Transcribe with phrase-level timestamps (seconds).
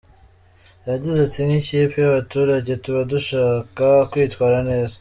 [0.89, 4.89] Yagize ati "Nk’ikipe y’abaturage tuba dushaka kwitwara neza.